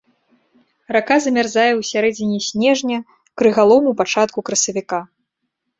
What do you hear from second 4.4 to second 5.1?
красавіка.